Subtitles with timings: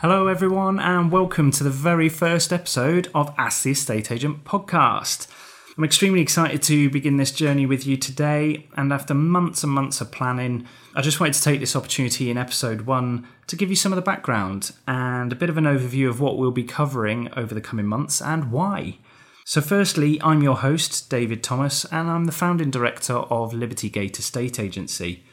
[0.00, 5.26] Hello, everyone, and welcome to the very first episode of Ask the Estate Agent podcast.
[5.76, 10.00] I'm extremely excited to begin this journey with you today, and after months and months
[10.00, 13.74] of planning, I just wanted to take this opportunity in episode one to give you
[13.74, 17.28] some of the background and a bit of an overview of what we'll be covering
[17.36, 18.98] over the coming months and why.
[19.44, 24.20] So, firstly, I'm your host, David Thomas, and I'm the founding director of Liberty Gate
[24.20, 25.24] Estate Agency.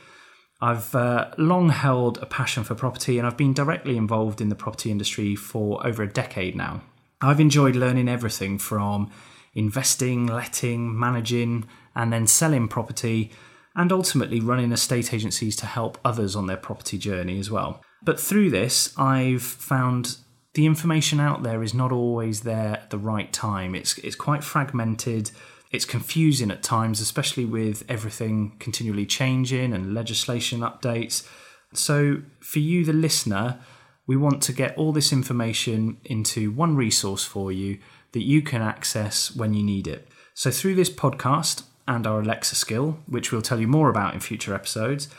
[0.61, 4.55] I've uh, long held a passion for property and I've been directly involved in the
[4.55, 6.81] property industry for over a decade now.
[7.21, 9.11] I've enjoyed learning everything from
[9.53, 13.31] investing, letting, managing, and then selling property,
[13.75, 17.81] and ultimately running estate agencies to help others on their property journey as well.
[18.03, 20.17] But through this, I've found
[20.53, 23.75] the information out there is not always there at the right time.
[23.75, 25.31] It's, it's quite fragmented
[25.75, 31.27] it's confusing at times, especially with everything continually changing and legislation updates.
[31.73, 33.59] So, for you, the listener,
[34.07, 37.79] we want to get all this information into one resource for you
[38.13, 40.07] that you can access when you need it.
[40.33, 44.19] So, through this podcast and our Alexa skill, which we'll tell you more about in
[44.19, 45.09] future episodes,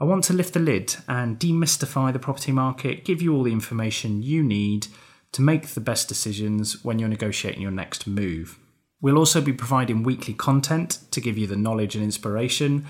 [0.00, 3.52] I want to lift the lid and demystify the property market, give you all the
[3.52, 4.88] information you need
[5.32, 8.58] to make the best decisions when you're negotiating your next move.
[9.04, 12.86] We'll also be providing weekly content to give you the knowledge and inspiration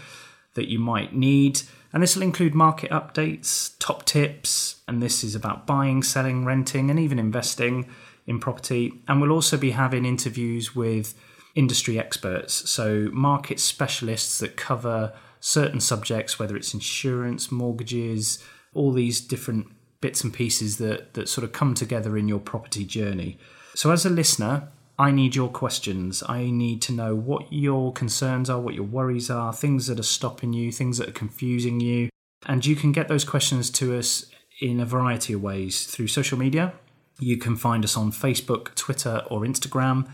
[0.55, 1.63] that you might need.
[1.93, 6.89] And this will include market updates, top tips, and this is about buying, selling, renting,
[6.89, 7.91] and even investing
[8.29, 9.03] in property.
[9.09, 11.15] And we'll also be having interviews with
[11.57, 18.39] industry experts, so market specialists that cover certain subjects, whether it's insurance, mortgages,
[18.73, 19.67] all these different
[20.01, 23.37] bits and pieces that, that sort of come together in your property journey.
[23.75, 24.69] So, as a listener,
[24.99, 26.23] I need your questions.
[26.29, 30.05] I need to know what your concerns are, what your worries are, things that are
[30.05, 32.11] stopping you, things that are confusing you.
[32.47, 34.27] And you can get those questions to us
[34.61, 36.75] in a variety of ways through social media.
[37.19, 40.09] You can find us on Facebook, Twitter, or Instagram.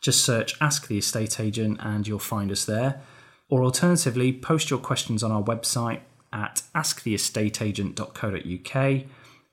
[0.00, 3.02] Just search Ask the Estate Agent and you'll find us there.
[3.48, 6.00] Or alternatively, post your questions on our website
[6.32, 9.04] at asktheestateagent.co.uk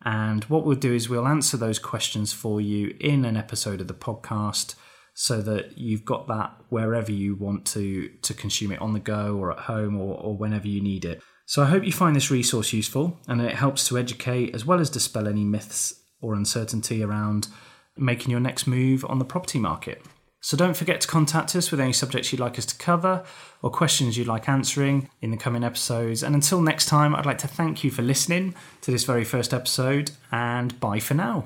[0.04, 3.88] and what we'll do is we'll answer those questions for you in an episode of
[3.88, 4.76] the podcast
[5.14, 9.38] so that you've got that wherever you want to to consume it on the go
[9.38, 11.22] or at home or, or whenever you need it.
[11.46, 14.80] So I hope you find this resource useful and it helps to educate as well
[14.80, 17.50] as dispel any myths or uncertainty around
[17.98, 20.02] making your next move on the property market.
[20.42, 23.24] So don't forget to contact us with any subjects you'd like us to cover
[23.62, 26.24] or questions you'd like answering in the coming episodes.
[26.24, 29.54] And until next time, I'd like to thank you for listening to this very first
[29.54, 31.46] episode and bye for now.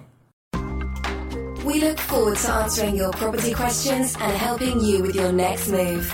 [1.66, 6.07] We look forward to answering your property questions and helping you with your next move.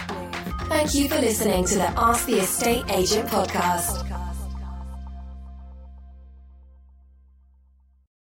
[0.69, 4.10] Thank you for listening to the Ask the Estate Agent podcast.